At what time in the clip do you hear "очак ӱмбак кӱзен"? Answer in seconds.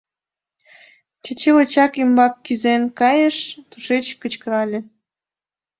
1.59-2.83